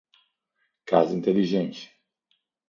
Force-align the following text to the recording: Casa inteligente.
Casa 0.85 1.13
inteligente. 1.13 1.93